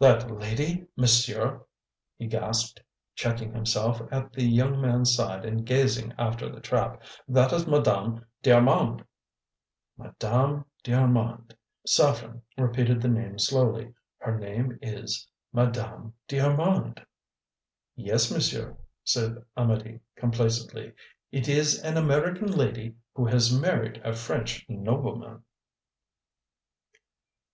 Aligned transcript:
"That 0.00 0.28
lady, 0.28 0.88
monsieur?" 0.96 1.64
he 2.16 2.26
gasped, 2.26 2.80
checking 3.14 3.52
himself 3.54 4.02
at 4.10 4.32
the 4.32 4.42
young 4.42 4.80
man's 4.80 5.14
side 5.14 5.44
and 5.44 5.64
gazing 5.64 6.12
after 6.18 6.48
the 6.50 6.58
trap, 6.60 7.04
"that 7.28 7.52
is 7.52 7.68
Madame 7.68 8.26
d'Armand." 8.42 9.04
"Madame 9.96 10.64
d'Armand," 10.82 11.54
Saffren 11.86 12.42
repeated 12.58 13.00
the 13.00 13.06
name 13.06 13.38
slowly. 13.38 13.94
"Her 14.18 14.36
name 14.36 14.76
is 14.82 15.28
Madame 15.52 16.14
d'Armand." 16.26 17.06
"Yes, 17.94 18.28
monsieur," 18.32 18.76
said 19.04 19.40
Amedee 19.56 20.00
complacently; 20.16 20.94
"it 21.30 21.48
is 21.48 21.80
an 21.84 21.96
American 21.96 22.50
lady 22.50 22.96
who 23.14 23.24
has 23.26 23.56
married 23.56 24.00
a 24.02 24.14
French 24.14 24.66
nobleman." 24.68 25.44